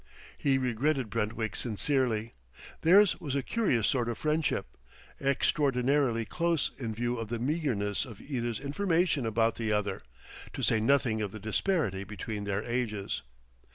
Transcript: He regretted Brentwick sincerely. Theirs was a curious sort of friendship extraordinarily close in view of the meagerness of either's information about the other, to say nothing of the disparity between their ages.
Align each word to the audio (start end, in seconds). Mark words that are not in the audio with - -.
He 0.35 0.57
regretted 0.57 1.11
Brentwick 1.11 1.55
sincerely. 1.55 2.33
Theirs 2.81 3.19
was 3.21 3.35
a 3.35 3.43
curious 3.43 3.85
sort 3.87 4.09
of 4.09 4.17
friendship 4.17 4.75
extraordinarily 5.21 6.25
close 6.25 6.71
in 6.79 6.95
view 6.95 7.17
of 7.19 7.27
the 7.27 7.37
meagerness 7.37 8.03
of 8.05 8.19
either's 8.19 8.59
information 8.59 9.27
about 9.27 9.57
the 9.57 9.71
other, 9.71 10.01
to 10.53 10.63
say 10.63 10.79
nothing 10.79 11.21
of 11.21 11.31
the 11.31 11.39
disparity 11.39 12.03
between 12.03 12.45
their 12.45 12.63
ages. 12.63 13.21